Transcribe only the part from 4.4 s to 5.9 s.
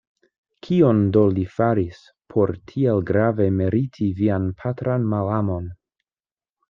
patran malamon?